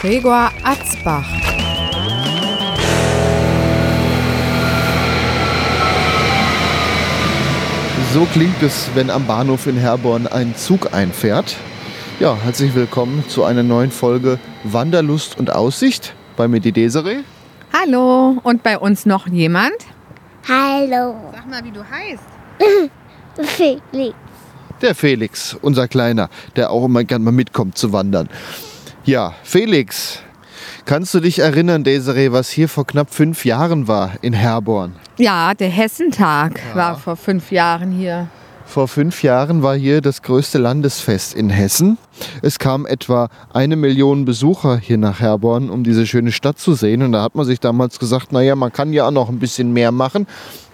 [0.00, 1.26] Gregor Atzbach.
[8.12, 11.56] So klingt es, wenn am Bahnhof in Herborn ein Zug einfährt.
[12.20, 17.18] Ja, herzlich willkommen zu einer neuen Folge Wanderlust und Aussicht bei mir die Desiree.
[17.72, 19.74] Hallo, und bei uns noch jemand?
[20.48, 22.22] Hallo, Sag mal, wie du heißt.
[23.56, 24.14] Felix.
[24.82, 28.28] Der Felix, unser Kleiner, der auch immer gern mal mitkommt zu wandern.
[29.06, 30.18] Ja, Felix,
[30.84, 34.96] kannst du dich erinnern, Desiree, was hier vor knapp fünf Jahren war in Herborn?
[35.16, 38.26] Ja, der Hessentag war vor fünf Jahren hier.
[38.64, 41.98] Vor fünf Jahren war hier das größte Landesfest in Hessen.
[42.42, 47.02] Es kamen etwa eine Million Besucher hier nach Herborn, um diese schöne Stadt zu sehen.
[47.02, 49.72] Und da hat man sich damals gesagt, naja, man kann ja auch noch ein bisschen
[49.72, 50.26] mehr machen.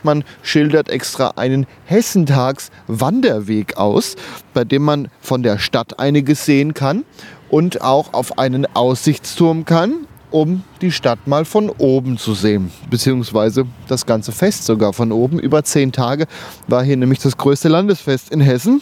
[0.03, 4.17] Man schildert extra einen Hessentags-Wanderweg aus,
[4.55, 7.05] bei dem man von der Stadt einiges sehen kann
[7.53, 12.73] und auch auf einen Aussichtsturm kann, um die Stadt mal von oben zu sehen.
[12.89, 15.39] Beziehungsweise das ganze Fest sogar von oben.
[15.39, 16.27] Über zehn Tage
[16.67, 18.81] war hier nämlich das größte Landesfest in Hessen.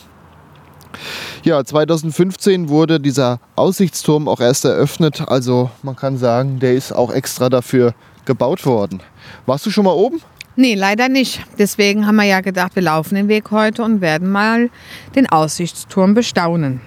[1.42, 5.24] Ja, 2015 wurde dieser Aussichtsturm auch erst eröffnet.
[5.26, 7.92] Also man kann sagen, der ist auch extra dafür
[8.24, 9.02] gebaut worden.
[9.46, 10.20] Warst du schon mal oben?
[10.54, 11.42] Nee, leider nicht.
[11.58, 14.70] Deswegen haben wir ja gedacht, wir laufen den Weg heute und werden mal
[15.16, 16.80] den Aussichtsturm bestaunen.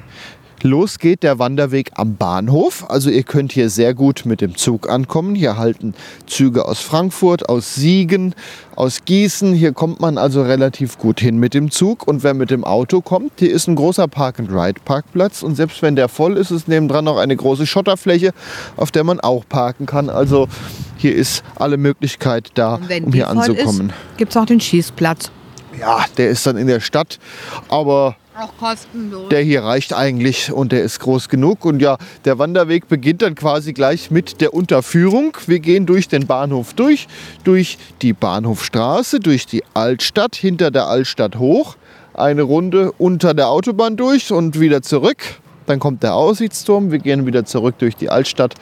[0.66, 2.86] Los geht der Wanderweg am Bahnhof.
[2.90, 5.36] Also ihr könnt hier sehr gut mit dem Zug ankommen.
[5.36, 5.94] Hier halten
[6.26, 8.34] Züge aus Frankfurt, aus Siegen,
[8.78, 9.54] aus Gießen.
[9.54, 12.08] Hier kommt man also relativ gut hin mit dem Zug.
[12.08, 15.44] Und wer mit dem Auto kommt, hier ist ein großer Park-and-Ride-Parkplatz.
[15.44, 18.32] Und selbst wenn der voll ist, ist nebendran noch eine große Schotterfläche,
[18.78, 20.10] auf der man auch parken kann.
[20.10, 20.48] Also
[20.96, 23.92] hier ist alle Möglichkeit da, um hier anzukommen.
[24.16, 25.30] gibt es auch den Schießplatz.
[25.78, 27.20] Ja, der ist dann in der Stadt.
[27.68, 29.30] Aber Auch kostenlos.
[29.30, 31.66] der hier reicht eigentlich und der ist groß genug.
[31.66, 35.38] Und ja, der Wanderweg beginnt dann quasi gleich mit der Unterführung.
[35.46, 37.08] Wir gehen durch den Bahnhof durch,
[37.44, 41.76] durch die Bahnhofstraße, durch die Altstadt, hinter der Altstadt hoch,
[42.14, 45.18] eine Runde unter der Autobahn durch und wieder zurück.
[45.66, 46.92] Dann kommt der Aussichtsturm.
[46.92, 48.56] Wir gehen wieder zurück durch die Altstadt.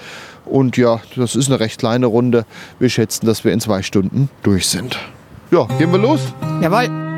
[0.45, 2.45] Und ja, das ist eine recht kleine Runde.
[2.77, 4.99] Wir schätzen, dass wir in zwei Stunden durch sind.
[5.49, 6.19] Ja, gehen wir los?
[6.61, 7.10] Jawohl.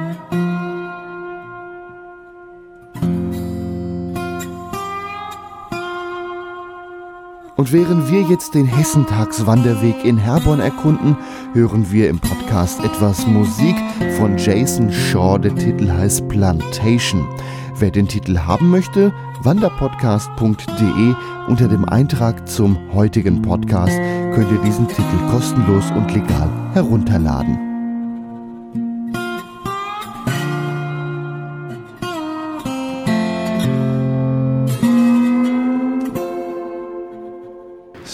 [7.56, 11.16] Und während wir jetzt den Hessentagswanderweg in Herborn erkunden,
[11.54, 13.76] hören wir im Podcast etwas Musik
[14.18, 15.38] von Jason Shaw.
[15.38, 17.28] Der Titel heißt Plantation.
[17.78, 21.16] Wer den Titel haben möchte, wanderpodcast.de
[21.48, 23.98] unter dem Eintrag zum heutigen Podcast
[24.34, 27.73] könnt ihr diesen Titel kostenlos und legal herunterladen.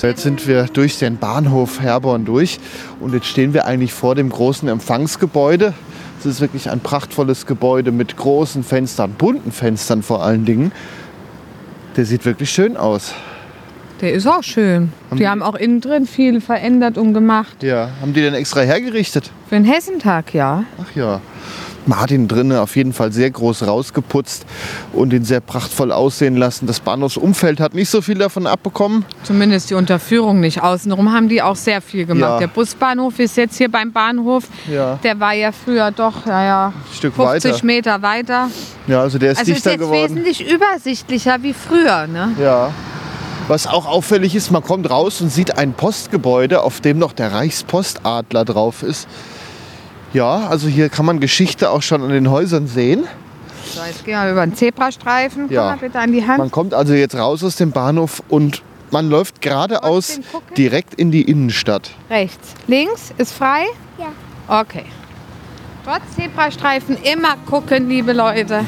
[0.10, 2.60] Jetzt sind wir durch den Bahnhof Herborn durch
[3.00, 5.74] und jetzt stehen wir eigentlich vor dem großen Empfangsgebäude.
[6.20, 10.72] Es ist wirklich ein prachtvolles Gebäude mit großen Fenstern, bunten Fenstern vor allen Dingen.
[11.96, 13.14] Der sieht wirklich schön aus.
[14.02, 14.92] Der ist auch schön.
[15.12, 17.62] Die haben auch innen drin viel verändert und gemacht.
[17.62, 19.30] Ja, haben die denn extra hergerichtet?
[19.48, 20.64] Für den Hessentag, ja.
[20.82, 21.22] Ach ja.
[21.90, 24.46] Martin drinnen auf jeden Fall sehr groß rausgeputzt
[24.94, 26.68] und ihn sehr prachtvoll aussehen lassen.
[26.68, 29.06] Das Bahnhofsumfeld hat nicht so viel davon abbekommen.
[29.24, 30.62] Zumindest die Unterführung nicht.
[30.62, 32.22] Außenrum haben die auch sehr viel gemacht.
[32.34, 32.40] Ja.
[32.40, 34.44] Der Busbahnhof ist jetzt hier beim Bahnhof.
[34.72, 35.00] Ja.
[35.04, 37.66] Der war ja früher doch, naja, Ein Stück 50 weiter.
[37.66, 38.48] Meter weiter.
[38.88, 40.16] Ja, also der ist Also ist dichter jetzt geworden.
[40.16, 42.06] wesentlich übersichtlicher wie früher.
[42.06, 42.34] Ne?
[42.40, 42.72] Ja.
[43.48, 47.34] Was auch auffällig ist, man kommt raus und sieht ein Postgebäude, auf dem noch der
[47.34, 49.08] Reichspostadler drauf ist.
[50.14, 53.06] Ja, also hier kann man Geschichte auch schon an den Häusern sehen.
[53.66, 55.44] So, jetzt gehen wir über den Zebrastreifen.
[55.48, 55.66] Komm Ja.
[55.66, 56.40] mal bitte an die Hand.
[56.40, 60.20] Man kommt also jetzt raus aus dem Bahnhof und man läuft geradeaus
[60.58, 61.92] direkt in die Innenstadt.
[62.10, 62.56] Rechts.
[62.68, 63.66] Links ist frei?
[64.00, 64.62] Ja.
[64.62, 64.86] Okay.
[65.86, 68.66] Trotz Zebrastreifen immer gucken, liebe Leute.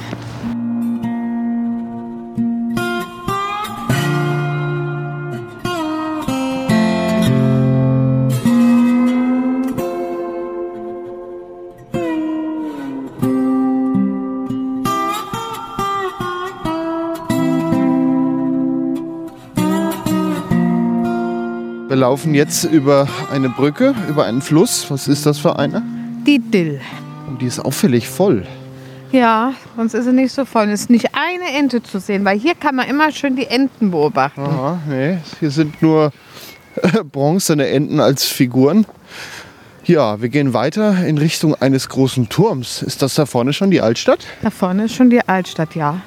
[21.92, 24.90] Wir laufen jetzt über eine Brücke, über einen Fluss.
[24.90, 25.84] Was ist das für eine?
[26.26, 26.80] Die Dill.
[27.28, 28.48] Und die ist auffällig voll.
[29.12, 30.70] Ja, sonst ist sie nicht so voll.
[30.70, 33.92] Es ist nicht eine Ente zu sehen, weil hier kann man immer schön die Enten
[33.92, 34.40] beobachten.
[34.40, 36.14] Aha, nee, hier sind nur
[37.12, 38.86] bronzene Enten als Figuren.
[39.84, 42.84] Ja, wir gehen weiter in Richtung eines großen Turms.
[42.84, 44.26] Ist das da vorne schon die Altstadt?
[44.44, 46.00] Da vorne ist schon die Altstadt, ja.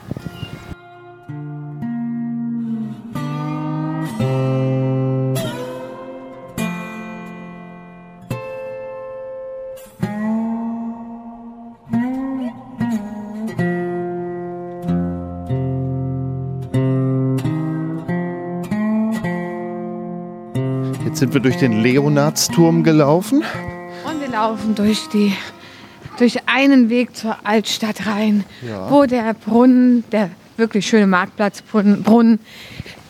[21.25, 23.43] Sind wir durch den Leonardsturm gelaufen.
[24.05, 25.33] Und wir laufen durch, die,
[26.19, 28.91] durch einen Weg zur Altstadt rein, Ja.
[28.91, 30.29] wo der Brunnen, der
[30.59, 32.41] wirklich schöne Marktplatzbrunnen, Brunnen,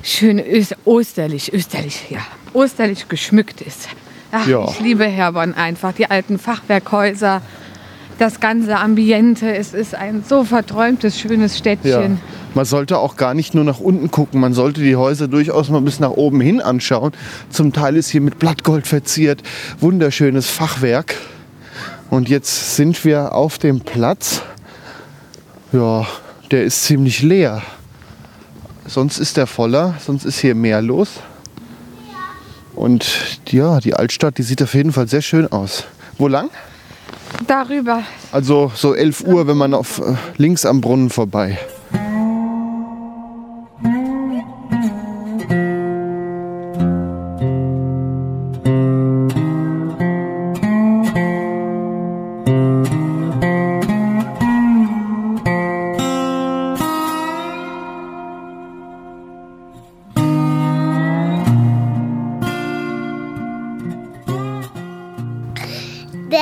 [0.04, 2.20] schön ös- osterlich, österlich, ja,
[2.52, 3.88] osterlich geschmückt ist.
[4.30, 4.64] Ach, Ja.
[4.68, 7.42] Ich liebe Herborn einfach, die alten Fachwerkhäuser,
[8.18, 9.54] das ganze Ambiente.
[9.54, 12.20] Es ist ein so verträumtes, schönes Städtchen.
[12.54, 15.80] Man sollte auch gar nicht nur nach unten gucken, man sollte die Häuser durchaus mal
[15.80, 17.12] bis nach oben hin anschauen.
[17.50, 19.42] Zum Teil ist hier mit Blattgold verziert,
[19.80, 21.16] wunderschönes Fachwerk.
[22.10, 24.42] Und jetzt sind wir auf dem Platz.
[25.72, 26.06] Ja,
[26.52, 27.62] der ist ziemlich leer.
[28.86, 31.08] Sonst ist der voller, sonst ist hier mehr los.
[32.76, 35.84] Und ja, die Altstadt, die sieht auf jeden Fall sehr schön aus.
[36.18, 36.50] Wo lang?
[37.46, 38.02] Darüber
[38.32, 41.58] Also so 11 Uhr, wenn man auf äh, links am Brunnen vorbei.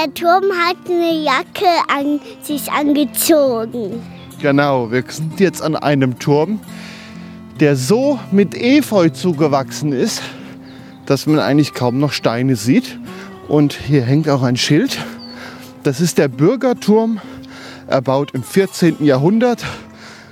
[0.03, 4.03] Der Turm hat eine Jacke an sich angezogen.
[4.41, 6.59] Genau, wir sind jetzt an einem Turm,
[7.61, 10.21] der so mit Efeu zugewachsen ist,
[11.07, 12.99] dass man eigentlich kaum noch Steine sieht.
[13.47, 14.99] Und hier hängt auch ein Schild.
[15.85, 17.21] Das ist der Bürgerturm,
[17.87, 19.05] erbaut im 14.
[19.05, 19.65] Jahrhundert,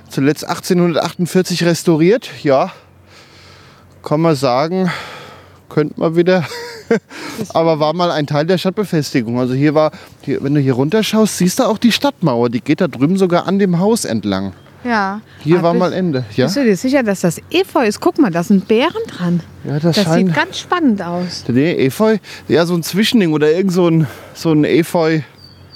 [0.09, 2.29] zuletzt 1848 restauriert.
[2.43, 2.73] Ja,
[4.03, 4.91] kann man sagen,
[5.69, 6.45] könnte man wieder.
[7.53, 9.39] Aber war mal ein Teil der Stadtbefestigung.
[9.39, 9.91] Also hier war,
[10.21, 12.49] hier, wenn du hier runterschaust, siehst du auch die Stadtmauer.
[12.49, 14.53] Die geht da drüben sogar an dem Haus entlang.
[14.83, 15.21] Ja.
[15.39, 16.25] Hier Aber war bist- mal Ende.
[16.35, 17.99] Ja, Bist du dir sicher, dass das Efeu ist?
[17.99, 19.41] Guck mal, da sind Bären dran.
[19.63, 20.29] ja das, Das scheint.
[20.29, 21.43] sieht ganz spannend aus.
[21.47, 22.17] Nee, Efeu,
[22.47, 25.19] ja, so ein Zwischending oder irgend so ein, so ein Efeu.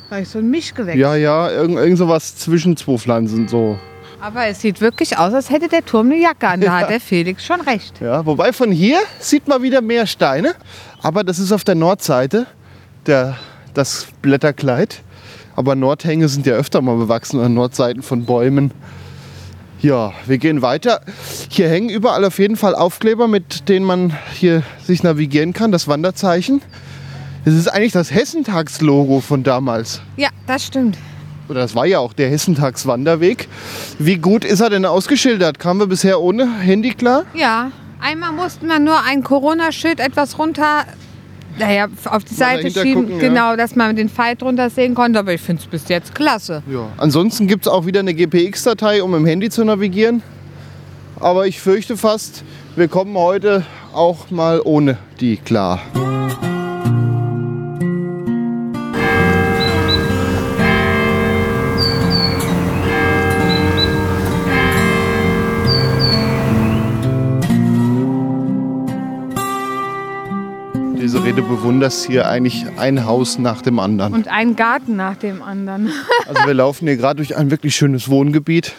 [0.07, 0.97] Vielleicht so ein Mischgewächs.
[0.97, 3.77] Ja, ja, irgend, irgend sowas zwischen zwei Pflanzen so.
[4.21, 6.61] Aber es sieht wirklich aus, als hätte der Turm eine Jacke an.
[6.61, 6.79] Da Ja.
[6.79, 8.01] hat der Felix schon recht.
[8.01, 10.53] Ja, wobei von hier sieht man wieder mehr Steine.
[11.05, 12.47] Aber das ist auf der Nordseite,
[13.05, 13.37] der,
[13.75, 15.03] das Blätterkleid.
[15.55, 18.71] Aber Nordhänge sind ja öfter mal bewachsen an Nordseiten von Bäumen.
[19.79, 21.01] Ja, wir gehen weiter.
[21.49, 25.87] Hier hängen überall auf jeden Fall Aufkleber, mit denen man hier sich navigieren kann, das
[25.87, 26.63] Wanderzeichen.
[27.45, 30.01] Das ist eigentlich das Hessentagslogo von damals.
[30.17, 30.97] Ja, das stimmt.
[31.49, 33.47] Oder das war ja auch der Hessentagswanderweg.
[33.99, 35.59] Wie gut ist er denn ausgeschildert?
[35.59, 37.25] Kamen wir bisher ohne Handy klar?
[37.35, 37.69] Ja,
[38.05, 40.85] einmal mussten wir nur ein Corona-Schild etwas runter,
[41.57, 43.27] naja, auf die Seite dahinter schieben, gucken, ja.
[43.27, 45.19] genau, dass man den Pfeil drunter sehen konnte.
[45.19, 46.61] Aber ich finde es bis jetzt klasse.
[46.71, 46.87] Ja.
[46.97, 50.21] Ansonsten gibt es auch wieder eine GPX-Datei, um im Handy zu navigieren.
[51.19, 52.43] Aber ich fürchte fast,
[52.75, 55.79] wir kommen heute auch mal ohne die klar.
[71.35, 74.13] Rede bewunderst hier eigentlich ein Haus nach dem anderen.
[74.13, 75.91] Und ein Garten nach dem anderen.
[76.27, 78.73] Also wir laufen hier gerade durch ein wirklich schönes Wohngebiet,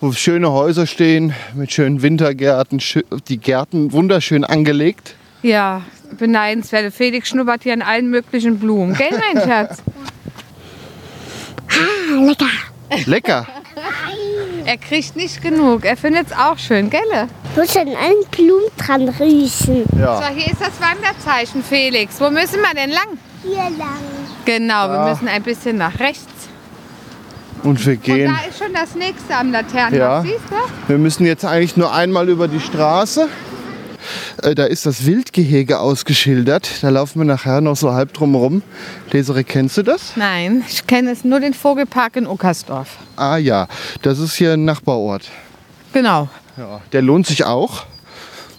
[0.00, 2.80] wo schöne Häuser stehen mit schönen Wintergärten,
[3.28, 5.16] die Gärten wunderschön angelegt.
[5.42, 5.82] Ja,
[6.16, 6.94] beneidenswert.
[6.94, 8.94] Felix schnuppert hier an allen möglichen Blumen.
[8.94, 9.82] Gell, mein Schatz?
[11.68, 13.06] Ah, lecker.
[13.06, 13.46] Lecker.
[14.64, 15.84] Er kriegt nicht genug.
[15.84, 17.00] Er findet es auch schön, gell?
[17.54, 19.84] Du musst an allen Blumen dran riechen.
[19.92, 20.28] So, Ja.
[20.28, 22.20] hier ist das Wanderzeichen, Felix.
[22.20, 23.18] Wo müssen wir denn lang?
[23.42, 23.98] Hier lang.
[24.44, 24.92] Genau, Ja.
[25.04, 26.24] wir müssen ein bisschen nach rechts.
[27.62, 28.32] Und wir Und gehen.
[28.34, 30.22] da ist schon das nächste am Laternenhaus, Ja.
[30.22, 30.88] siehst du?
[30.88, 33.28] Wir müssen jetzt eigentlich nur einmal über die Straße.
[34.42, 36.82] Äh, Da ist das Wildgehege ausgeschildert.
[36.82, 38.62] Da laufen wir nachher noch so halb drum rum.
[39.12, 40.12] Desiree, kennst du das?
[40.16, 42.96] Nein, ich kenne es nur den Vogelpark in Uckersdorf.
[43.16, 43.68] Ah ja,
[44.02, 45.28] das ist hier ein Nachbarort.
[45.92, 46.28] Genau.
[46.56, 47.84] Ja, der lohnt sich auch.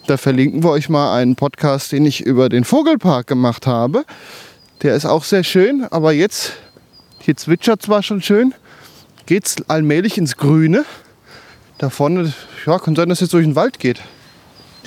[0.08, 4.04] Da verlinken wir euch mal einen Podcast, den ich über den Vogelpark gemacht habe.
[4.82, 6.54] Der ist auch sehr schön, aber jetzt,
[7.20, 8.54] hier zwitschert zwar schon schön,
[9.28, 10.86] geht es allmählich ins Grüne.
[11.78, 12.34] Da vorne,
[12.66, 14.02] ja, kann sein, dass es jetzt durch den Wald geht.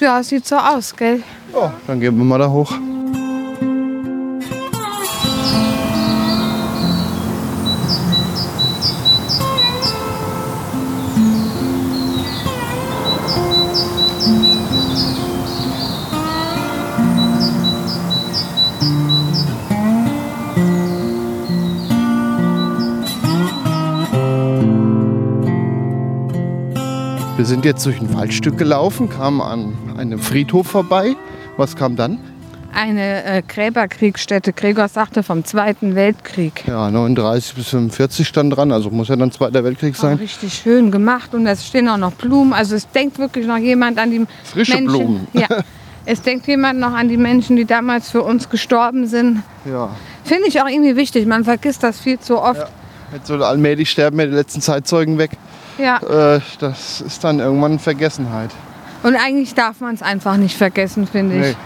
[0.01, 1.23] Ja, sieht so aus, gell?
[1.53, 2.73] Oh, dann gehen wir mal da hoch.
[27.45, 31.15] Wir sind jetzt durch ein Waldstück gelaufen, kamen an einem Friedhof vorbei.
[31.59, 32.19] Was kam dann?
[32.73, 36.65] Eine äh, Gräberkriegsstätte, Gregor sagte, vom Zweiten Weltkrieg.
[36.67, 40.17] Ja, 39 bis 45 stand dran, also muss ja dann Zweiter Weltkrieg Auch sein.
[40.17, 42.55] richtig schön gemacht und es stehen auch noch Blumen.
[42.55, 44.87] Also es denkt wirklich noch jemand an die Frische Menschen.
[44.87, 45.29] Blumen.
[45.35, 45.49] Ja.
[46.07, 49.43] Es denkt jemand noch an die Menschen, die damals für uns gestorben sind.
[49.67, 49.91] Ja.
[50.25, 51.27] Finde ich auch irgendwie wichtig.
[51.27, 52.61] Man vergisst das viel zu oft.
[52.61, 52.69] Ja.
[53.13, 55.33] Jetzt so allmählich sterben ja die letzten Zeitzeugen weg.
[55.79, 56.37] Ja.
[56.37, 58.51] Äh, das ist dann irgendwann Vergessenheit.
[59.03, 61.43] Und eigentlich darf man es einfach nicht vergessen, finde ich.
[61.43, 61.57] Nee.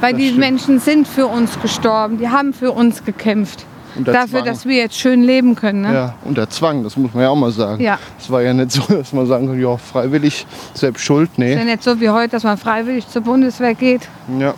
[0.00, 0.40] Weil die stimmt.
[0.40, 2.18] Menschen sind für uns gestorben.
[2.18, 3.64] Die haben für uns gekämpft.
[3.96, 4.44] Dafür, Zwang.
[4.44, 5.82] dass wir jetzt schön leben können.
[5.82, 5.94] Ne?
[5.94, 7.80] Ja, unter Zwang, das muss man ja auch mal sagen.
[7.80, 7.96] Ja.
[8.18, 11.30] Es war ja nicht so, dass man sagen kann, ja, freiwillig, selbst schuld.
[11.36, 11.64] Ist ja Nee.
[11.64, 14.08] nicht so wie heute, dass man freiwillig zur Bundeswehr geht.
[14.40, 14.54] Ja.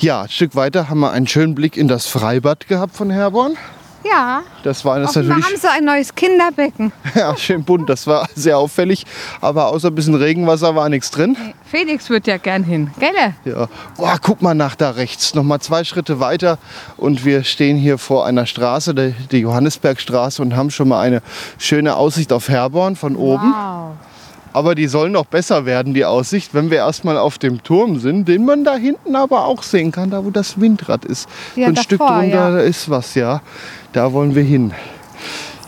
[0.00, 3.52] ja, ein Stück weiter haben wir einen schönen Blick in das Freibad gehabt von Herborn.
[4.04, 4.42] Ja.
[4.62, 6.92] Das war das natürlich haben sie ein neues Kinderbecken.
[7.14, 9.04] ja, schön bunt, das war sehr auffällig.
[9.40, 11.36] Aber außer ein bisschen Regenwasser war nichts drin.
[11.70, 12.90] Felix wird ja gern hin.
[12.98, 13.10] Gell?
[13.44, 13.68] Ja.
[13.96, 15.34] Boah, guck mal nach da rechts.
[15.34, 16.58] Noch mal zwei Schritte weiter
[16.96, 21.22] und wir stehen hier vor einer Straße, der- die Johannisbergstraße, und haben schon mal eine
[21.58, 23.52] schöne Aussicht auf Herborn von oben.
[23.52, 23.92] Wow.
[24.52, 28.26] Aber die soll noch besser werden, die Aussicht, wenn wir erstmal auf dem Turm sind,
[28.26, 31.28] den man da hinten aber auch sehen kann, da wo das Windrad ist.
[31.54, 32.50] Ja, so ein davor, Stück drunter ja.
[32.50, 33.42] da ist was, ja.
[33.92, 34.72] Da wollen wir hin.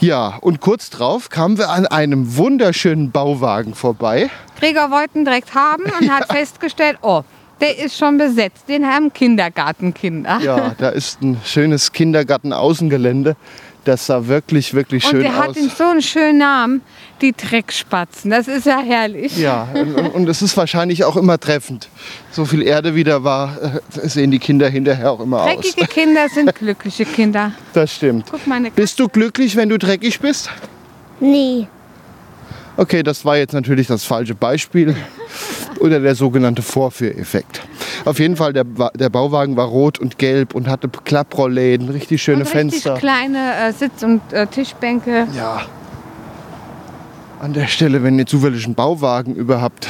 [0.01, 4.31] Ja, und kurz drauf kamen wir an einem wunderschönen Bauwagen vorbei.
[4.59, 7.23] Gregor wollten direkt haben und hat festgestellt, oh,
[7.61, 8.69] der ist schon besetzt.
[8.69, 10.41] Den haben Kindergartenkinder.
[10.43, 13.37] Ja, da ist ein schönes Kindergarten-Außengelände.
[13.85, 15.57] Das sah wirklich, wirklich und schön der hat aus.
[15.57, 16.83] ihm so einen schönen Namen,
[17.21, 18.31] die Dreckspatzen.
[18.31, 19.37] Das ist ja herrlich.
[19.37, 21.89] Ja, und, und es ist wahrscheinlich auch immer treffend.
[22.31, 25.47] So viel Erde wieder war, äh, sehen die Kinder hinterher auch immer aus.
[25.49, 27.53] Dreckige Kinder sind glückliche Kinder.
[27.73, 28.27] Das stimmt.
[28.31, 28.41] Guck
[28.77, 30.49] Bist du glücklich, wenn du dreckig bist?
[31.19, 31.67] Nee.
[32.83, 34.97] Okay, das war jetzt natürlich das falsche Beispiel
[35.79, 37.63] oder der sogenannte Vorführeffekt.
[38.05, 42.39] Auf jeden Fall, der, der Bauwagen war rot und gelb und hatte Klapprolläden, richtig schöne
[42.39, 42.95] und richtig Fenster.
[42.95, 45.29] kleine äh, Sitz- und äh, Tischbänke.
[45.37, 45.63] Ja.
[47.41, 49.87] An der Stelle, wenn ihr zufällig einen Bauwagen überhaupt,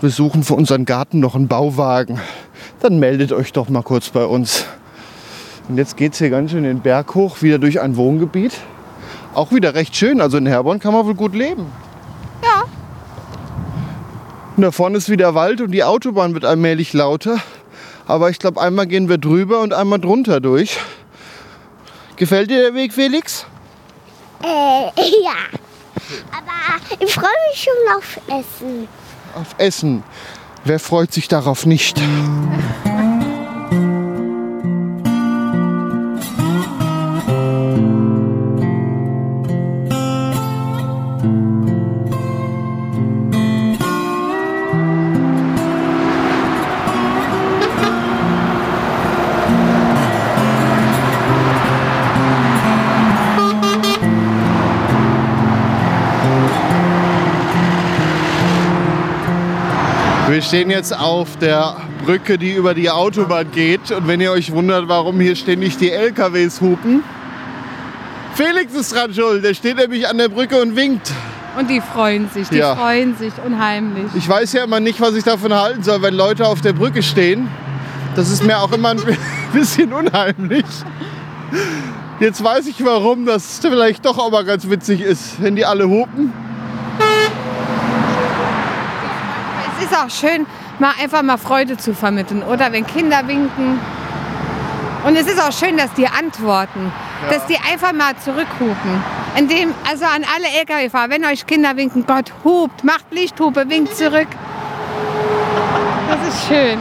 [0.00, 2.20] wir suchen für unseren Garten noch einen Bauwagen,
[2.78, 4.66] dann meldet euch doch mal kurz bei uns.
[5.68, 8.52] Und jetzt geht es hier ganz schön den Berg hoch, wieder durch ein Wohngebiet.
[9.34, 11.66] Auch wieder recht schön, also in Herborn kann man wohl gut leben.
[14.56, 17.38] Und da vorne ist wieder Wald und die Autobahn wird allmählich lauter.
[18.06, 20.78] Aber ich glaube, einmal gehen wir drüber und einmal drunter durch.
[22.16, 23.46] Gefällt dir der Weg, Felix?
[24.42, 24.46] Äh,
[25.24, 25.58] ja.
[26.30, 28.88] Aber ich freue mich schon auf Essen.
[29.34, 30.02] Auf Essen.
[30.64, 32.00] Wer freut sich darauf nicht?
[60.42, 63.92] Wir stehen jetzt auf der Brücke, die über die Autobahn geht.
[63.92, 67.04] Und wenn ihr euch wundert, warum hier ständig die LKWs hupen,
[68.34, 69.44] Felix ist dran schuld.
[69.44, 71.12] Der steht nämlich an der Brücke und winkt.
[71.56, 72.74] Und die freuen sich, die Ja.
[72.74, 74.06] freuen sich unheimlich.
[74.16, 77.04] Ich weiß ja immer nicht, was ich davon halten soll, wenn Leute auf der Brücke
[77.04, 77.46] stehen.
[78.16, 79.00] Das ist mir auch immer ein
[79.52, 80.66] bisschen unheimlich.
[82.18, 85.86] Jetzt weiß ich warum, das vielleicht doch auch mal ganz witzig ist, wenn die alle
[85.88, 86.32] hupen.
[89.78, 90.46] Es ist auch schön,
[90.78, 92.72] mal einfach mal Freude zu vermitteln, oder?
[92.72, 93.78] Wenn Kinder winken.
[95.04, 96.92] Und es ist auch schön, dass die antworten,
[97.28, 99.02] dass die einfach mal zurückhupen.
[99.36, 104.28] Indem, also an alle Lkw-Fahrer, wenn euch Kinder winken, Gott hupt, macht Lichthupe, winkt zurück.
[106.08, 106.78] Das ist schön.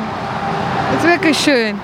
[0.93, 1.79] Das ist wirklich schön.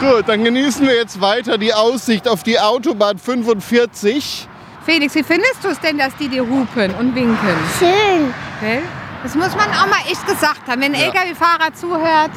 [0.00, 4.48] Gut, dann genießen wir jetzt weiter die Aussicht auf die Autobahn 45.
[4.86, 7.36] Felix, wie findest du es denn, dass die dir hupen und winken?
[7.78, 8.32] Schön.
[8.60, 8.82] Gell?
[9.22, 11.06] Das muss man auch mal echt gesagt haben, wenn ein Ja.
[11.08, 12.30] LKW-Fahrer zuhört.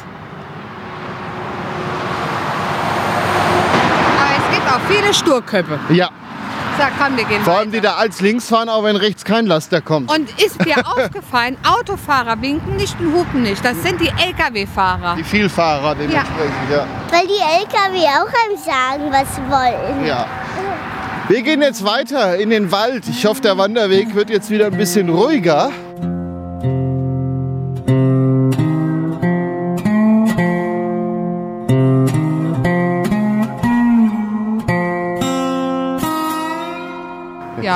[4.18, 5.78] Aber es gibt auch viele Sturköpfe.
[5.90, 6.10] Ja,
[6.76, 7.90] Sag, komm, wir gehen vor allem die weiter.
[7.90, 10.10] da als links fahren, auch wenn rechts kein Laster kommt.
[10.12, 13.64] Und ist dir aufgefallen, Autofahrer winken nicht und hupen nicht.
[13.64, 15.14] Das sind die LKW-Fahrer.
[15.16, 16.84] Die Vielfahrer dementsprechend, ja.
[17.12, 20.04] Weil die LKW auch einem sagen, was sie wollen.
[20.04, 20.26] ja.
[21.28, 23.04] Wir gehen jetzt weiter in den Wald.
[23.08, 25.70] Ich hoffe, der Wanderweg wird jetzt wieder ein bisschen ruhiger.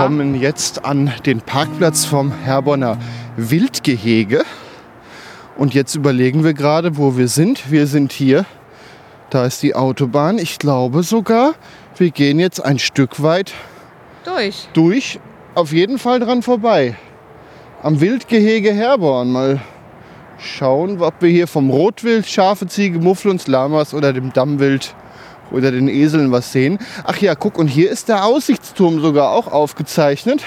[0.09, 2.97] Kommen jetzt an den Parkplatz vom Herborner
[3.37, 4.43] Wildgehege.
[5.59, 7.71] Und jetzt überlegen wir gerade, wo wir sind.
[7.71, 8.47] Wir sind hier.
[9.29, 10.39] Da ist die Autobahn.
[10.39, 11.53] Ich glaube sogar,
[11.99, 13.53] wir gehen jetzt ein Stück weit
[14.25, 14.69] Durch.
[14.73, 15.21] durch.
[15.55, 16.97] Auf jeden Fall dran vorbei.
[17.83, 19.31] Am Wildgehege Herborn.
[19.31, 19.61] Mal
[20.39, 24.95] schauen, ob wir hier vom Rotwild, Schafe, Ziege, Mufflons, Lamas oder dem Dammwild
[25.51, 26.79] oder den Eseln was sehen.
[27.05, 30.43] Ach ja, guck, und hier ist der Aussichtsturm sogar auch aufgezeichnet.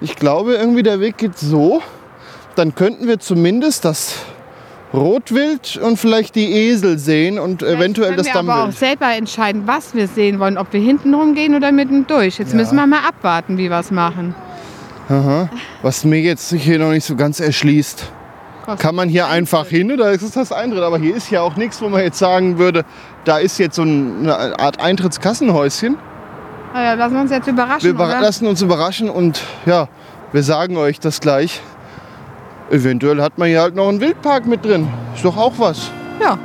[0.00, 1.82] Ich glaube, irgendwie der Weg geht so.
[2.56, 4.16] Dann könnten wir zumindest das
[4.92, 8.78] Rotwild und vielleicht die Esel sehen und eventuell das Vielleicht können wir aber auch Dammwild.
[8.78, 10.58] selber entscheiden, was wir sehen wollen.
[10.58, 12.38] Ob wir hinten rumgehen oder mitten durch.
[12.38, 12.58] Jetzt Ja.
[12.58, 14.34] müssen wir mal abwarten, wie wir es machen.
[15.08, 15.48] Aha.
[15.82, 18.04] Was mir jetzt hier noch nicht so ganz erschließt.
[18.78, 20.82] Kann man hier einfach hin oder ist das Eintritt?
[20.82, 22.84] Aber hier ist ja auch nichts, wo man jetzt sagen würde,
[23.24, 25.96] da ist jetzt so eine Art Eintrittskassenhäuschen.
[26.74, 27.98] Ja, lassen wir uns jetzt überraschen.
[27.98, 28.20] Wir oder?
[28.20, 29.88] lassen uns überraschen und ja,
[30.32, 31.60] wir sagen euch das gleich.
[32.70, 34.88] Eventuell hat man hier halt noch einen Wildpark mit drin.
[35.14, 35.90] Ist doch auch was.
[36.20, 36.38] Ja.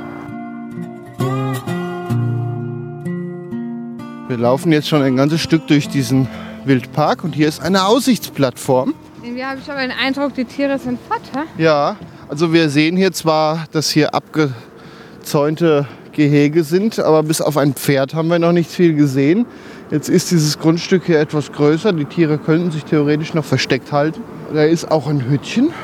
[4.28, 6.28] Wir laufen jetzt schon ein ganzes Stück durch diesen
[6.66, 8.92] Wildpark und hier ist eine Aussichtsplattform.
[9.28, 11.62] Irgendwie habe ich aber den Eindruck, die Tiere sind fort, hä?
[11.62, 11.96] Ja,
[12.30, 18.14] also wir sehen hier zwar, dass hier abgezäunte Gehege sind, aber bis auf ein Pferd
[18.14, 19.44] haben wir noch nicht viel gesehen.
[19.90, 21.92] Jetzt ist dieses Grundstück hier etwas größer.
[21.92, 24.22] Die Tiere könnten sich theoretisch noch versteckt halten.
[24.54, 25.74] Da ist auch ein Hütchen.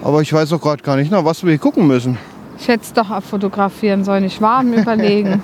[0.00, 2.16] Aber ich weiß auch gerade gar nicht, nach was wir hier gucken müssen.
[2.60, 4.22] Ich hätte es doch abfotografieren sollen.
[4.22, 5.42] Ich war am Überlegen.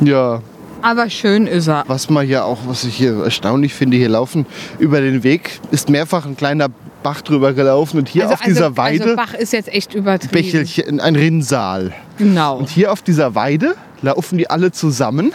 [0.00, 0.40] Ja,
[0.82, 1.84] Aber schön ist er.
[1.88, 4.46] was man hier auch, was ich hier erstaunlich finde, hier laufen
[4.78, 6.68] über den Weg, ist mehrfach ein kleiner
[7.02, 10.32] Bach drüber gelaufen und hier auf dieser Weide Also Bach ist jetzt echt übertrieben.
[10.32, 11.92] Bächelchen, ein Rinnsal.
[12.18, 12.58] Genau.
[12.58, 15.32] Und hier auf dieser Weide laufen die alle zusammen.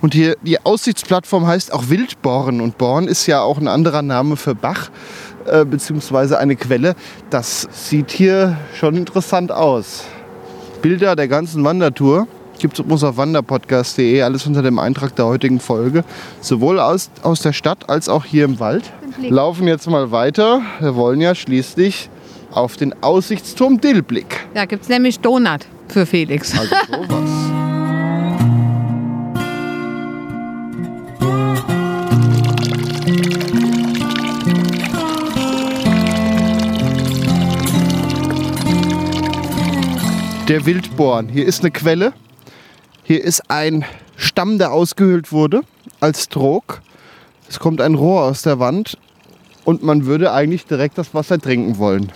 [0.00, 2.60] Und hier die Aussichtsplattform heißt auch Wildborn.
[2.60, 4.90] Und Born ist ja auch ein anderer Name für Bach,
[5.46, 6.94] äh, beziehungsweise eine Quelle.
[7.30, 10.04] Das sieht hier schon interessant aus.
[10.82, 12.26] Bilder der ganzen Wandertour
[12.62, 16.04] gibt es auf wanderpodcast.de, alles unter dem Eintrag der heutigen Folge.
[16.40, 18.84] Sowohl aus, aus der Stadt als auch hier im Wald.
[19.20, 20.62] Laufen jetzt mal weiter.
[20.80, 22.08] Wir wollen ja schließlich
[22.52, 24.46] auf den Aussichtsturm Dillblick.
[24.54, 26.56] Da gibt es nämlich Donut für Felix.
[26.56, 27.30] Also sowas.
[40.48, 41.28] Der Wildborn.
[41.28, 42.12] Hier ist eine Quelle.
[43.04, 43.84] Hier ist ein
[44.16, 45.62] Stamm, der ausgehöhlt wurde
[45.98, 46.82] als Trog.
[47.48, 48.96] Es kommt ein Rohr aus der Wand
[49.64, 52.12] und man würde eigentlich direkt das Wasser trinken wollen.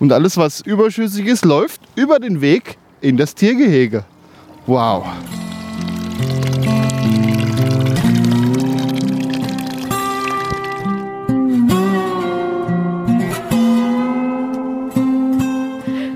[0.00, 4.04] Und alles, was überschüssig ist, läuft über den Weg in das Tiergehege.
[4.66, 5.04] Wow.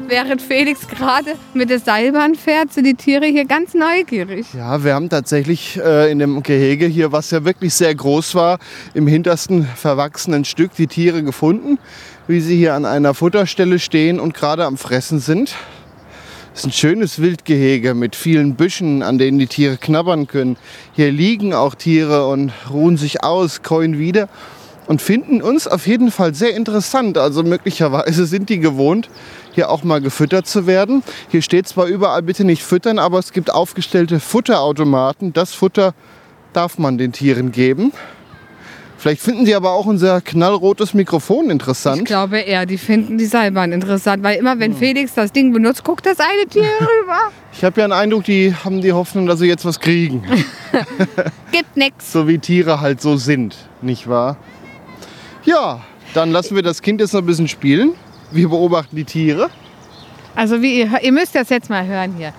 [0.08, 4.46] Während Felix gerade mit der Seilbahn fährt, sind die Tiere hier ganz neugierig.
[4.54, 8.58] Ja, wir haben tatsächlich äh, in dem Gehege hier, was ja wirklich sehr groß war,
[8.94, 11.78] im hintersten verwachsenen Stück die Tiere gefunden,
[12.26, 15.54] wie sie hier an einer Futterstelle stehen und gerade am Fressen sind.
[16.54, 20.56] Es ist ein schönes Wildgehege mit vielen Büschen, an denen die Tiere knabbern können.
[20.94, 24.30] Hier liegen auch Tiere und ruhen sich aus, käuen wieder
[24.86, 27.18] und finden uns auf jeden Fall sehr interessant.
[27.18, 29.10] Also möglicherweise sind die gewohnt,
[29.52, 31.02] hier auch mal gefüttert zu werden.
[31.28, 35.32] Hier steht zwar überall bitte nicht füttern, aber es gibt aufgestellte Futterautomaten.
[35.32, 35.94] Das Futter
[36.52, 37.92] darf man den Tieren geben.
[39.00, 42.04] Vielleicht finden Sie aber auch unser knallrotes Mikrofon Ich interessant.
[42.04, 46.04] glaube eher, die finden die Seilbahn interessant, weil immer wenn Felix das Ding benutzt, guckt
[46.04, 47.30] das eine Tier rüber.
[47.52, 50.24] Ich habe ja einen Eindruck, die haben die Hoffnung, dass sie jetzt was kriegen.
[51.52, 52.10] Gibt nix.
[52.12, 54.36] So wie Tiere halt so sind, nicht wahr?
[55.44, 55.80] Ja,
[56.12, 57.92] dann lassen wir das Kind jetzt noch ein bisschen spielen.
[58.30, 59.50] Wir beobachten die Tiere.
[60.34, 62.32] Also wie ihr, ihr müsst das jetzt mal hören hier.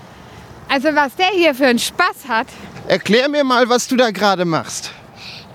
[0.70, 2.48] Also was der hier für einen Spaß hat.
[2.88, 4.92] Erklär mir mal, was du da gerade machst.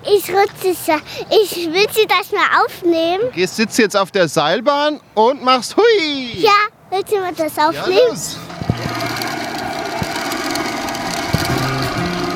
[0.05, 0.89] ich rutsche es.
[1.31, 3.23] Ich will sie das mal aufnehmen.
[3.35, 6.33] Gehst, sitzt jetzt auf der Seilbahn und machst hui.
[6.41, 6.51] Ja,
[6.91, 8.01] willst du mal das Ja, aufnehmen?
[8.11, 8.37] los.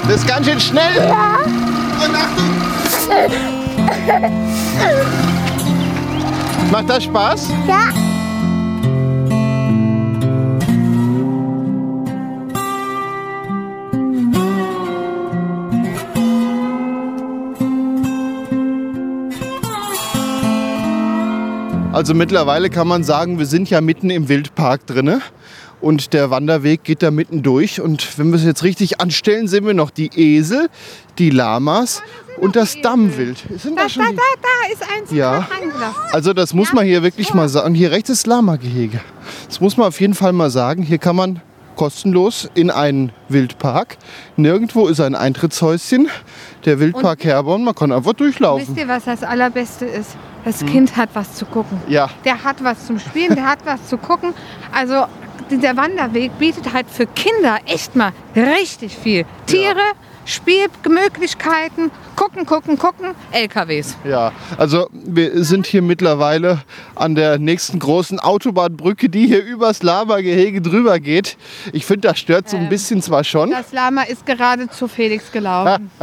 [0.08, 0.96] Das ist ganz schön schnell.
[0.96, 1.38] Ja.
[2.04, 2.54] Und Achtung.
[6.70, 7.48] Macht das Spaß?
[7.66, 7.88] Ja.
[21.92, 25.20] Also mittlerweile kann man sagen, wir sind ja mitten im Wildpark drinne
[25.80, 27.80] und der Wanderweg geht da mitten durch.
[27.80, 30.68] Und wenn wir es jetzt richtig anstellen, sehen wir noch die Esel,
[31.18, 32.02] die Lamas
[32.38, 32.80] und das.
[32.80, 33.38] Dammwild.
[33.56, 35.38] Sind Da, da schon da, da ist eins Ja.
[35.80, 35.94] ja.
[36.12, 37.74] Also das muss man hier wirklich mal sagen.
[37.74, 39.00] Hier rechts ist Lama-Gehege.
[39.46, 40.82] Das muss man auf jeden Fall mal sagen.
[40.82, 41.40] Hier kann man
[41.76, 43.96] kostenlos in einen Wildpark.
[44.36, 46.08] Nirgendwo ist ein Eintrittshäuschen.
[46.64, 48.66] Der Wildpark Herborn, man kann einfach durchlaufen.
[48.66, 50.16] Wisst ihr, was das Allerbeste ist?
[50.44, 51.80] Das Kind hat was zu gucken.
[51.88, 54.34] Ja, Der hat was zum Spielen, der hat was zu gucken.
[54.72, 55.04] Also
[55.50, 59.24] dieser Wanderweg bietet halt für Kinder echt mal richtig viel.
[59.46, 59.92] Tiere,
[60.28, 63.96] Spielmöglichkeiten, gucken, gucken, gucken, LKWs.
[64.04, 64.32] ja.
[64.56, 66.62] Also wir sind hier mittlerweile
[66.94, 71.36] an der nächsten großen Autobahnbrücke, die hier übers Lama-Gehege drüber geht.
[71.72, 73.50] Ich finde, das stört so ein bisschen zwar schon.
[73.50, 75.90] Das Lama ist gerade zu Felix gelaufen.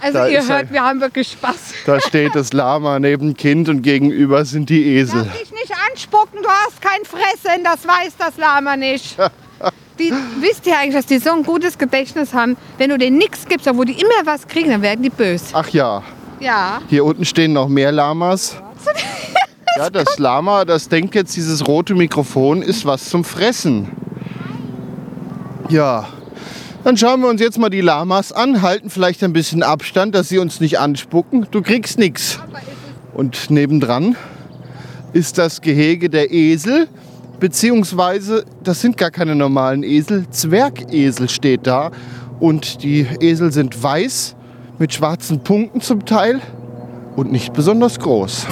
[0.00, 0.56] Also Da ihr ist er.
[0.58, 1.56] hört, wir haben wirklich Spaß.
[1.86, 5.22] Da steht das Lama neben Kind und gegenüber sind die Esel.
[5.40, 9.16] Dich nicht anspucken, du hast kein Fressen, das weiß das Lama nicht.
[9.98, 12.56] Die, wisst ihr eigentlich, dass die so ein gutes Gedächtnis haben?
[12.78, 15.44] Wenn du denen nichts gibst, obwohl die immer was kriegen, dann werden die böse.
[15.52, 16.02] Ach ja,
[16.40, 16.80] Ja.
[16.88, 18.56] Hier unten stehen noch mehr Lamas.
[19.76, 23.88] Ja, das Lama, das denkt jetzt, dieses rote Mikrofon ist was zum Fressen.
[25.68, 26.06] Ja,
[26.84, 30.28] dann schauen wir uns jetzt mal die Lamas an, halten vielleicht ein bisschen Abstand, dass
[30.28, 31.48] sie uns nicht anspucken.
[31.50, 32.38] Du kriegst nichts.
[33.14, 34.14] Und nebendran
[35.12, 36.86] ist das Gehege der Esel,
[37.40, 41.90] beziehungsweise das sind gar keine normalen Esel, Zwergesel steht da.
[42.40, 44.34] Und die Esel sind weiß
[44.78, 46.40] mit schwarzen Punkten zum Teil
[47.16, 48.46] und nicht besonders groß.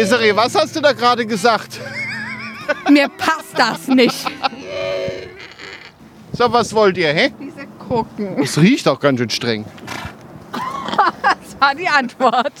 [0.00, 1.78] Desiree, was hast du da gerade gesagt?
[2.90, 4.26] Mir passt das nicht.
[6.32, 7.32] So, was wollt ihr, hä?
[7.38, 8.42] Diese gucken.
[8.42, 9.64] Es riecht auch ganz schön streng.
[10.52, 12.52] Das war die Antwort.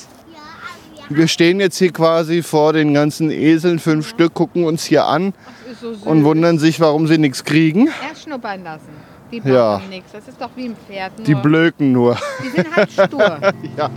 [1.08, 5.32] Wir stehen jetzt hier quasi vor den ganzen Eseln, fünf Stück, gucken uns hier an
[5.80, 7.88] so und wundern sich, warum sie nichts kriegen.
[8.06, 8.90] Erst schnuppern lassen.
[9.32, 9.80] Die brauchen Ja.
[9.88, 10.12] nichts.
[10.12, 11.16] Das ist doch wie ein Pferd.
[11.16, 11.24] Nur.
[11.26, 12.18] Die blöken nur.
[12.44, 13.40] Die sind halt stur.
[13.78, 13.90] Ja.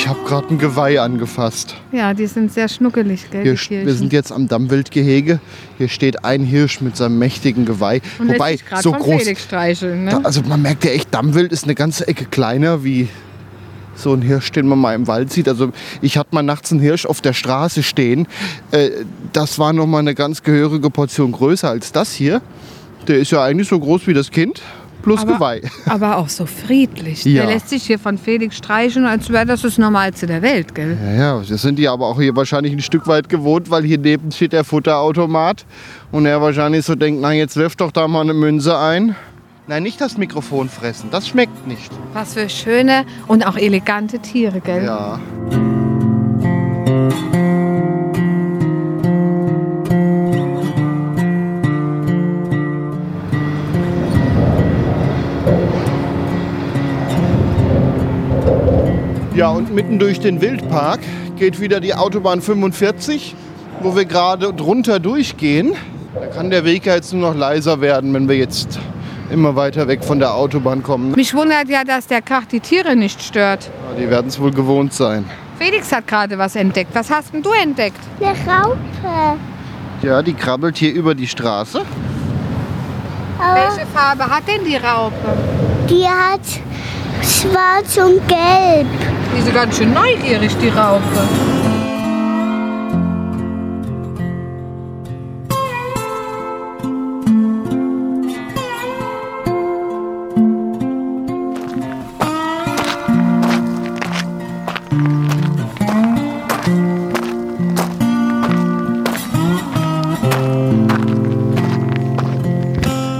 [0.00, 1.76] Ich habe gerade ein Geweih angefasst.
[1.92, 3.54] ja, die sind sehr schnuckelig, gell?
[3.54, 5.40] Hier, wir sind jetzt am Dammwildgehege.
[5.76, 8.00] Hier steht ein Hirsch mit seinem mächtigen Geweih.
[8.18, 9.26] Und Wobei, so groß.
[9.82, 10.08] Ne?
[10.10, 13.08] Da, also man merkt ja echt, Dammwild ist eine ganze Ecke kleiner wie
[13.94, 15.46] so ein Hirsch, den man mal im Wald sieht.
[15.48, 18.26] Also ich hatte mal nachts einen Hirsch auf der Straße stehen.
[18.70, 18.88] Äh,
[19.34, 22.40] das war noch mal eine ganz gehörige Portion größer als das hier.
[23.06, 24.62] Der ist ja eigentlich so groß wie das Kind,
[25.02, 25.60] plus Aber- Geweih.
[25.86, 27.24] Aber auch so friedlich.
[27.24, 27.42] Ja.
[27.44, 30.96] Der lässt sich hier von Felix streicheln, als wäre das das Normalste der Welt, gell?
[31.02, 33.98] Ja, ja, das sind die aber auch hier wahrscheinlich ein Stück weit gewohnt, weil hier
[33.98, 35.64] neben steht der Futterautomat.
[36.12, 39.14] Und er wahrscheinlich so denkt, na jetzt wirf doch da mal eine Münze ein.
[39.66, 41.90] Nein, nicht das Mikrofon fressen, das schmeckt nicht.
[42.12, 44.84] Was für schöne und auch elegante Tiere, gell?
[44.84, 45.20] Ja.
[59.60, 61.00] Und mitten durch den Wildpark
[61.36, 63.34] geht wieder die Autobahn 45,
[63.82, 65.74] wo wir gerade drunter durchgehen.
[66.14, 68.78] Da kann der Weg ja jetzt nur noch leiser werden, wenn wir jetzt
[69.30, 71.12] immer weiter weg von der Autobahn kommen.
[71.12, 73.70] Mich wundert ja, dass der Krach die Tiere nicht stört.
[73.94, 75.24] Ja, die werden es wohl gewohnt sein.
[75.58, 76.90] Felix hat gerade was entdeckt.
[76.94, 78.00] Was hast denn du entdeckt?
[78.18, 78.78] Eine Raupe.
[80.02, 81.82] Ja, die krabbelt hier über die Straße.
[83.38, 85.14] Aber Welche Farbe hat denn die Raupe?
[85.90, 86.40] die hat
[87.22, 88.86] schwarz und gelb.
[89.36, 91.00] Die sind ganz schön neugierig, die Raupe.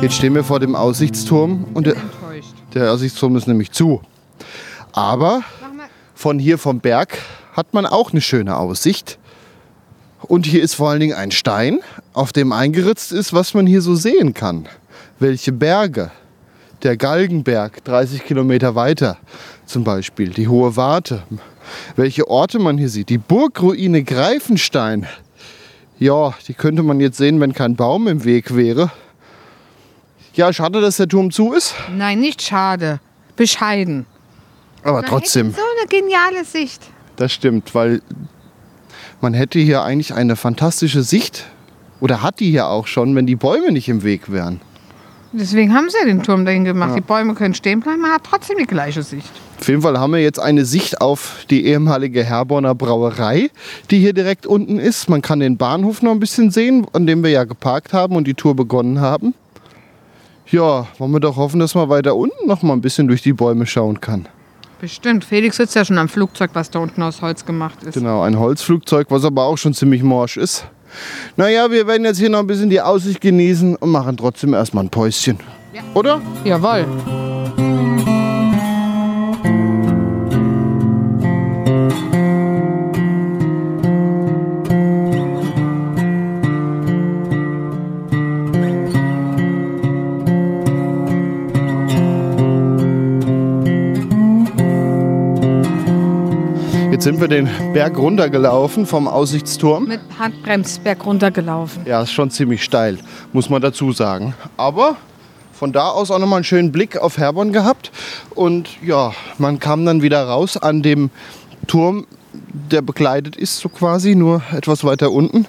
[0.02, 1.94] Jetzt stehen wir vor dem Aussichtsturm und der
[2.74, 4.02] der Aussichtsturm ist nämlich zu.
[4.92, 5.42] Aber
[6.14, 7.18] von hier vom Berg
[7.52, 9.18] hat man auch eine schöne Aussicht.
[10.22, 11.80] Und hier ist vor allen Dingen ein Stein,
[12.12, 14.68] auf dem eingeritzt ist, was man hier so sehen kann.
[15.18, 16.10] Welche Berge.
[16.82, 19.18] Der Galgenberg, 30 Kilometer weiter
[19.66, 20.30] zum Beispiel.
[20.30, 21.22] Die Hohe Warte.
[21.96, 23.08] Welche Orte man hier sieht.
[23.08, 25.06] Die Burgruine Greifenstein.
[25.98, 28.90] Ja, die könnte man jetzt sehen, wenn kein Baum im Weg wäre.
[30.34, 31.74] Ja, schade, dass der Turm zu ist.
[31.96, 33.00] Nein, nicht schade.
[33.36, 34.06] Bescheiden.
[34.82, 35.52] Aber Na, trotzdem.
[35.52, 36.82] So eine geniale Sicht.
[37.16, 38.00] Das stimmt, weil
[39.20, 41.46] man hätte hier eigentlich eine fantastische Sicht.
[42.00, 44.60] Oder hat die hier auch schon, wenn die Bäume nicht im Weg wären.
[45.32, 46.96] Deswegen haben sie ja den Turm dahin gemacht.
[46.96, 49.30] Die Bäume können stehen bleiben, man hat trotzdem die gleiche Sicht.
[49.60, 53.50] Auf jeden Fall haben wir jetzt eine Sicht auf die ehemalige Herborner Brauerei,
[53.90, 55.08] die hier direkt unten ist.
[55.08, 58.26] Man kann den Bahnhof noch ein bisschen sehen, an dem wir ja geparkt haben und
[58.26, 59.34] die Tour begonnen haben.
[60.50, 63.32] Ja, wollen wir doch hoffen, dass man weiter unten noch mal ein bisschen durch die
[63.32, 64.26] Bäume schauen kann.
[64.80, 65.24] Bestimmt.
[65.24, 67.94] Felix sitzt ja schon am Flugzeug, was da unten aus Holz gemacht ist.
[67.94, 70.66] Genau, ein Holzflugzeug, was aber auch schon ziemlich morsch ist.
[71.36, 74.84] Naja, wir werden jetzt hier noch ein bisschen die Aussicht genießen und machen trotzdem erstmal
[74.84, 75.38] ein Päuschen.
[75.72, 75.82] Ja.
[75.94, 76.20] Oder?
[76.44, 76.86] Jawohl.
[97.00, 99.86] Jetzt sind wir den Berg runtergelaufen vom Aussichtsturm.
[99.86, 101.86] Mit Handbremsberg runtergelaufen.
[101.86, 102.98] Ja, ist schon ziemlich steil,
[103.32, 104.34] muss man dazu sagen.
[104.58, 104.96] Aber
[105.54, 107.90] von da aus auch nochmal einen schönen Blick auf Herborn gehabt.
[108.34, 111.08] Und ja, man kam dann wieder raus an dem
[111.66, 112.06] Turm,
[112.70, 115.46] der bekleidet ist, so quasi, nur etwas weiter unten.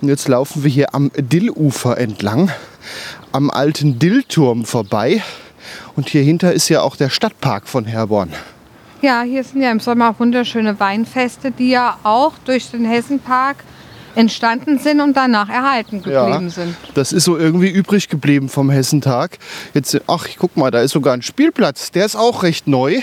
[0.00, 2.50] Und jetzt laufen wir hier am Dillufer entlang,
[3.32, 5.22] am alten Dillturm vorbei.
[5.94, 8.32] Und hier hinter ist ja auch der Stadtpark von Herborn.
[9.06, 13.58] Ja, hier sind ja im Sommer auch wunderschöne Weinfeste, die ja auch durch den Hessenpark
[14.16, 16.74] entstanden sind und danach erhalten geblieben sind.
[16.94, 19.38] Das ist so irgendwie übrig geblieben vom Hessentag.
[19.74, 21.92] Jetzt, ach, guck mal, da ist sogar ein Spielplatz.
[21.92, 23.00] Der ist auch recht neu.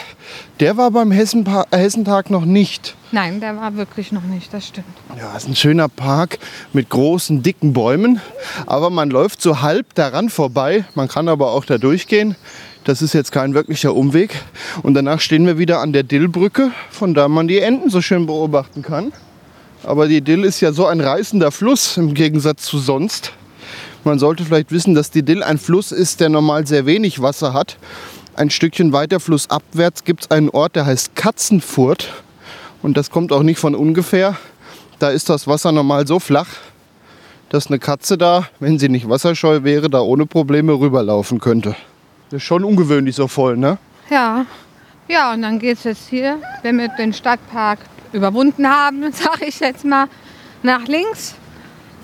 [0.60, 2.98] Der war beim Hessenpa Hessentag noch nicht.
[3.14, 4.88] Nein, der war wirklich noch nicht, das stimmt.
[5.18, 6.38] Ja, ist ein schöner Park
[6.74, 8.20] mit großen, dicken Bäumen.
[8.66, 10.84] Aber man läuft so halb daran vorbei.
[10.96, 12.36] Man kann aber auch da durchgehen.
[12.84, 14.36] Das ist jetzt kein wirklicher Umweg.
[14.82, 18.26] Und danach stehen wir wieder an der Dillbrücke, von da man die Enten so schön
[18.26, 19.14] beobachten kann.
[19.84, 23.32] Aber die Dill ist ja so ein reißender Fluss im Gegensatz zu sonst.
[24.04, 27.54] Man sollte vielleicht wissen, dass die Dill ein Fluss ist, der normal sehr wenig Wasser
[27.54, 27.78] hat.
[28.36, 32.10] Ein Stückchen weiter flussabwärts gibt es einen Ort, der heißt Katzenfurt.
[32.82, 34.36] Und das kommt auch nicht von ungefähr.
[35.00, 36.48] Da ist das Wasser normal so flach,
[37.48, 41.76] dass eine Katze da, wenn sie nicht wasserscheu wäre, da ohne Probleme rüberlaufen könnte.
[42.34, 43.78] Das ist schon ungewöhnlich so voll, ne?
[44.10, 44.48] Ja,
[45.08, 47.78] ja, und dann geht es jetzt hier, wenn wir den Stadtpark
[48.12, 50.08] überwunden haben, sage ich jetzt mal,
[50.64, 51.36] nach links.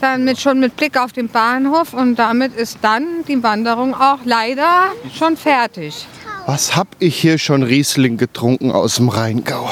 [0.01, 4.19] Dann mit, schon mit Blick auf den Bahnhof und damit ist dann die Wanderung auch
[4.23, 6.05] leider schon fertig.
[6.45, 9.67] Was hab ich hier schon Riesling getrunken aus dem Rheingau?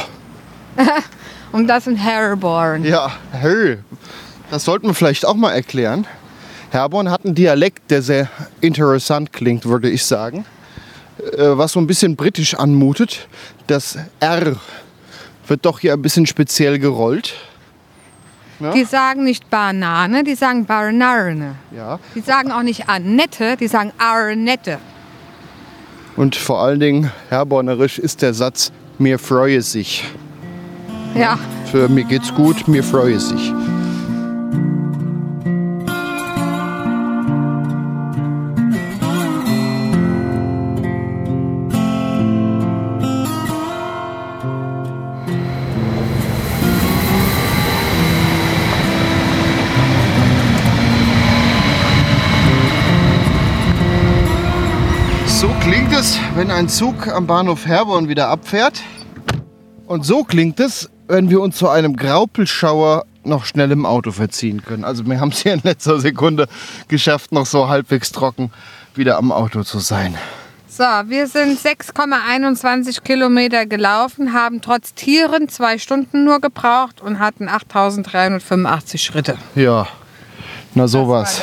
[1.51, 2.83] Und das in Herborn.
[2.83, 3.77] Ja, hey,
[4.49, 6.07] das sollten wir vielleicht auch mal erklären.
[6.71, 8.29] Herborn hat einen Dialekt, der sehr
[8.61, 10.45] interessant klingt, würde ich sagen.
[11.19, 13.27] Äh, Was so ein bisschen britisch anmutet.
[13.67, 14.55] Das R
[15.47, 17.33] wird doch hier ein bisschen speziell gerollt.
[18.73, 21.55] Die sagen nicht Banane, die sagen Barnarne.
[21.75, 21.99] Ja.
[22.15, 24.79] Die sagen auch nicht Annette, die sagen Arnette.
[26.15, 30.03] Und vor allen Dingen herbornerisch ist der Satz, mir freue sich.
[31.15, 31.37] Ja,
[31.71, 33.53] Für mir geht's gut, mir freue sich.
[56.57, 58.81] Ein Zug am Bahnhof Herborn wieder abfährt.
[59.85, 64.63] Und so klingt es, wenn wir uns zu einem Graupelschauer noch schnell im Auto verziehen
[64.63, 64.83] können.
[64.83, 66.47] Also wir haben es hier in letzter Sekunde
[66.87, 68.51] geschafft, noch so halbwegs trocken
[68.95, 70.17] wieder am Auto zu sein.
[70.67, 77.49] so, wir sind 6,21 Kilometer gelaufen, haben trotz Tieren zwei Stunden nur gebraucht und hatten
[77.49, 79.37] 8.385 Schritte.
[79.53, 79.87] Ja,
[80.77, 81.41] na sowas.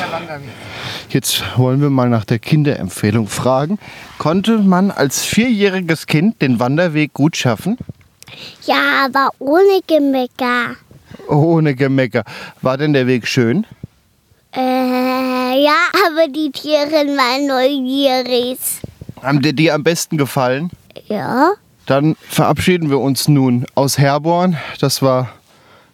[1.09, 3.77] Jetzt wollen wir mal nach der Kinderempfehlung fragen.
[4.17, 7.77] Konnte man als vierjähriges Kind den Wanderweg gut schaffen?
[8.65, 10.75] Ja, aber ohne Gemecker.
[11.29, 12.23] Ohne Gemecker.
[12.61, 13.65] War denn der Weg schön?
[14.51, 15.05] Äh,
[15.55, 15.75] Naja,
[16.07, 18.57] aber die Tiere waren neugierig.
[19.21, 20.69] Haben dir die am besten gefallen?
[21.07, 21.51] Ja.
[21.85, 24.57] Dann verabschieden wir uns nun aus Herborn.
[24.81, 25.29] Das war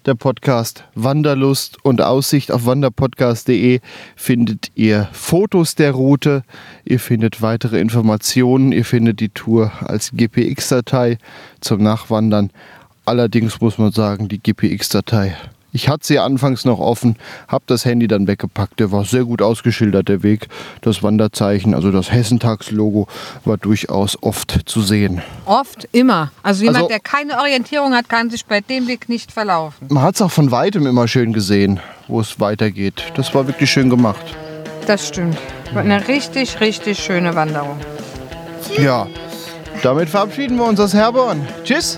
[0.06, 2.52] der Podcast Wanderlust und Aussicht.
[2.52, 3.80] Auf wanderpodcast.de
[4.16, 6.44] findet ihr Fotos der Route,
[6.86, 11.18] ihr findet weitere Informationen, ihr findet die Tour als GPX-Datei
[11.60, 12.52] zum Nachwandern.
[13.06, 15.36] Allerdings muss man sagen, die GPX-Datei
[15.74, 17.16] ich hatte sie anfangs noch offen,
[17.48, 18.80] habe das Handy dann weggepackt.
[18.80, 20.48] Der war sehr gut ausgeschildert, der Weg.
[20.82, 23.08] Das Wanderzeichen, also das Hessentagslogo,
[23.46, 25.22] war durchaus oft zu sehen.
[25.46, 26.32] Oft, immer.
[26.44, 29.88] Also jemand, Also- der keine Orientierung hat, kann sich bei dem Weg nicht verlaufen.
[29.90, 33.04] Man hat es auch von weitem immer schön gesehen, wo es weitergeht.
[33.16, 34.26] Das war wirklich schön gemacht.
[34.88, 35.38] Das stimmt.
[35.74, 37.78] War eine richtig, richtig schöne Wanderung.
[38.78, 39.08] Ja,
[39.84, 41.48] damit verabschieden wir uns aus Herborn.
[41.64, 41.98] Tschüss.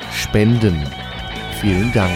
[0.11, 0.83] spenden.
[1.59, 2.11] Vielen Dank.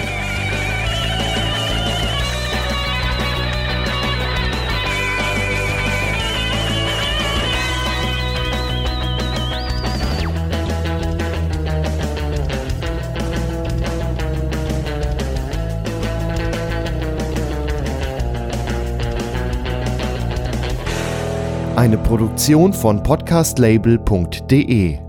[21.75, 25.04] Eine Produktion von podcastlabel.de